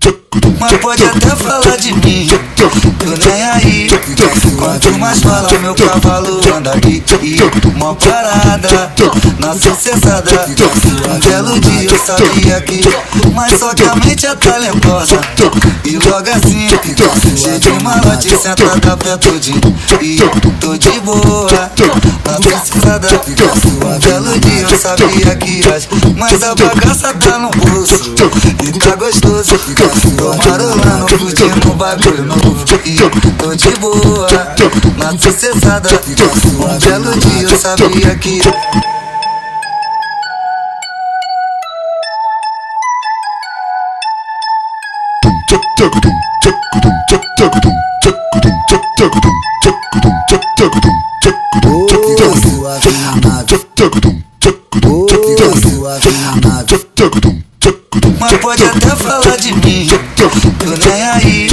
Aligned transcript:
pode 0.78 1.04
até 1.04 1.36
falar 1.36 1.78
de 1.78 1.94
mim, 1.94 2.28
tô 2.56 3.30
nem 3.30 3.44
aí. 3.44 3.88
Quanto 4.58 5.00
mais 5.00 5.20
fala, 5.20 5.50
meu 5.60 5.74
cavalo 5.74 6.40
anda 6.56 6.72
aqui. 6.72 7.04
Mó 7.78 7.96
parada, 7.96 8.92
na 9.40 9.54
sucessada. 9.54 10.46
Um 11.10 11.20
belo 11.20 11.60
dia 11.60 11.90
eu 11.90 11.98
sabia 11.98 12.62
que, 12.62 12.82
mas 13.34 13.58
só 13.60 13.74
que 13.74 13.84
a 13.84 13.96
mente 13.96 14.26
é 14.28 14.36
talentosa. 14.36 15.20
E 15.84 15.98
logo 15.98 16.30
assim, 16.30 16.68
cheio 17.36 17.60
de 17.60 17.84
malote, 17.84 18.30
sentada 18.38 18.96
perto 18.98 19.40
de 19.40 19.54
E 20.00 20.18
tô 20.60 20.78
de 20.78 21.00
boa, 21.00 21.72
na 22.26 22.38
sucessada. 22.38 23.08
Um 23.10 24.00
belo 24.00 24.40
dia 24.40 24.62
eu 24.62 24.78
sabia 24.78 25.36
que, 25.38 25.62
mas 26.16 26.44
a 26.44 26.54
bagaça 26.54 27.14
tá 27.16 27.40
no 27.40 27.50
bolso. 27.50 28.14
E 28.64 28.72
tá 28.80 28.96
gostoso, 28.96 29.56
tô 30.16 30.32
marolando, 30.62 31.18
curtindo 31.18 31.72
um 31.72 31.76
bagulho 31.76 32.24
novo. 32.26 32.66
E 32.86 32.96
tô 33.38 33.56
de 33.56 33.70
boa, 33.80 34.28
na 34.98 35.18
sucessada. 35.18 35.90
Um 36.60 36.80
belo 36.80 37.20
dia 37.20 37.44
eu 37.44 37.58
sabia 37.58 38.16
que. 38.16 38.40
Ô, 51.66 51.88
sua 52.42 52.80
fina 52.80 53.16
nave. 53.24 53.56
Ô, 54.86 55.08
sua 55.62 56.00
fina 56.00 56.36
nave. 56.36 56.82
Mas 57.02 57.51
pode 58.38 58.64
até 58.64 58.96
falar 58.96 59.38
de 59.38 59.54
mim, 59.54 59.88
tô 60.16 60.90
nem 60.90 61.04
aí. 61.10 61.48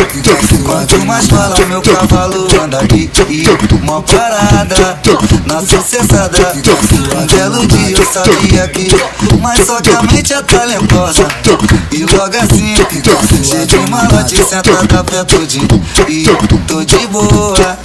Quanto 0.65 1.07
mais 1.07 1.27
fala, 1.27 1.57
meu 1.67 1.81
cavalo 1.81 2.47
anda 2.63 2.79
aqui. 2.81 3.11
Mó 3.83 4.03
parada, 4.03 4.99
na 5.47 5.61
sucessada. 5.61 6.53
Um 7.17 7.27
belo 7.27 7.67
dia 7.67 7.97
eu 7.97 8.05
sabia 8.05 8.69
que, 8.69 8.89
mas 9.41 9.67
só 9.67 9.81
que 9.81 9.91
a 9.91 10.03
mente 10.03 10.33
é 10.33 10.43
talentosa. 10.43 11.27
E 11.91 12.05
logo 12.05 12.37
assim, 12.37 12.75
cheio 13.43 13.67
de 13.67 13.91
malote, 13.91 14.37
sentada 14.45 15.03
perto 15.05 15.47
de 15.47 15.61
E 16.09 16.25
tô 16.67 16.85
de 16.85 17.07
boa, 17.07 17.79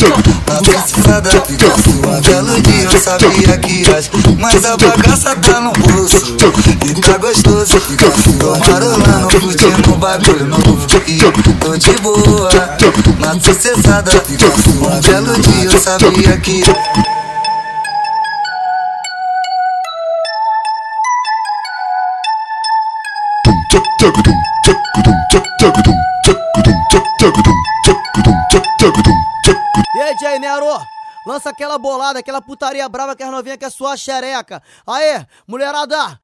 na 0.48 0.58
sucessada. 0.60 1.30
Um 1.30 2.22
belo 2.22 2.62
dia 2.62 2.84
eu 2.84 3.00
sabia 3.00 3.58
que, 3.60 3.84
mas 4.40 4.66
a 4.66 4.76
bagaça 4.76 5.36
tá 5.38 5.62
no 5.62 5.72
bolso. 5.72 6.36
E 6.86 7.02
tá 7.02 7.18
gostoso, 7.18 7.80
tô 8.38 8.54
marolando, 8.84 9.40
curtindo 9.40 9.94
um 9.94 10.00
bagulho 10.00 10.46
novo. 10.46 10.88
E 11.08 11.18
tô 11.60 11.78
de 11.78 11.92
boa, 12.02 12.50
na 13.20 13.40
sucessada. 13.40 14.12
Um 14.12 15.02
belo 15.02 15.42
dia 15.42 15.66
eu 15.66 15.80
sabia 15.80 16.38
que. 16.40 16.62
E 29.96 30.02
aí, 30.02 30.18
Jay 30.20 30.40
Nero? 30.40 30.66
Lança 31.26 31.52
aquela 31.52 31.78
bolada, 31.78 32.20
aquela 32.20 32.42
putaria 32.42 32.88
brava 32.90 33.16
que 33.16 33.24
as 33.24 33.32
novinhas 33.32 33.58
quer 33.58 33.72
suar 33.72 33.98
xereca. 33.98 34.62
Aê, 34.86 35.26
mulherada, 35.48 36.20